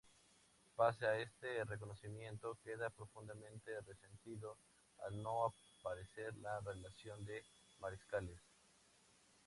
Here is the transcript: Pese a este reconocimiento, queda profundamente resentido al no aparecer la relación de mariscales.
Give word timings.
Pese 0.77 1.05
a 1.05 1.15
este 1.19 1.63
reconocimiento, 1.63 2.57
queda 2.63 2.89
profundamente 2.89 3.69
resentido 3.81 4.57
al 5.05 5.21
no 5.21 5.53
aparecer 5.79 6.35
la 6.37 6.59
relación 6.61 7.23
de 7.23 7.43
mariscales. 7.79 8.41